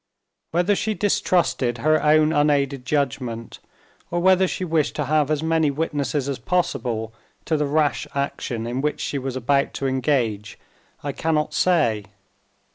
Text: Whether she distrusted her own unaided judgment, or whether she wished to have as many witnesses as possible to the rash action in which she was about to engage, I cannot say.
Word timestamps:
Whether 0.49 0.75
she 0.75 0.95
distrusted 0.95 1.77
her 1.77 2.01
own 2.01 2.33
unaided 2.33 2.85
judgment, 2.85 3.59
or 4.09 4.19
whether 4.19 4.47
she 4.47 4.65
wished 4.65 4.95
to 4.95 5.05
have 5.05 5.29
as 5.29 5.43
many 5.43 5.69
witnesses 5.69 6.27
as 6.27 6.39
possible 6.39 7.13
to 7.45 7.55
the 7.55 7.67
rash 7.67 8.07
action 8.15 8.65
in 8.65 8.81
which 8.81 8.99
she 8.99 9.19
was 9.19 9.35
about 9.35 9.75
to 9.75 9.85
engage, 9.85 10.57
I 11.03 11.11
cannot 11.11 11.53
say. 11.53 12.05